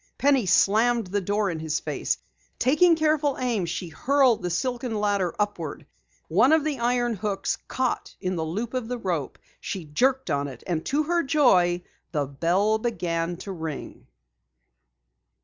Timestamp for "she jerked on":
9.59-10.47